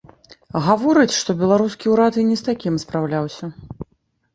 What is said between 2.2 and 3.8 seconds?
і не з такім спраўляўся.